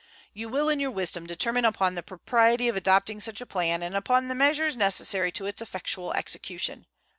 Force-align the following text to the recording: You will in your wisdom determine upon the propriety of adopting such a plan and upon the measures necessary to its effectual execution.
You 0.33 0.49
will 0.49 0.67
in 0.67 0.79
your 0.79 0.89
wisdom 0.89 1.27
determine 1.27 1.63
upon 1.63 1.93
the 1.93 2.01
propriety 2.01 2.67
of 2.67 2.75
adopting 2.75 3.19
such 3.19 3.39
a 3.39 3.45
plan 3.45 3.83
and 3.83 3.93
upon 3.95 4.29
the 4.29 4.33
measures 4.33 4.75
necessary 4.75 5.31
to 5.33 5.45
its 5.45 5.61
effectual 5.61 6.11
execution. 6.13 6.87